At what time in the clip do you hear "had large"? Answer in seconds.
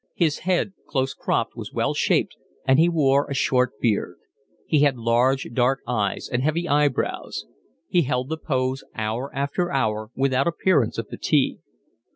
4.79-5.49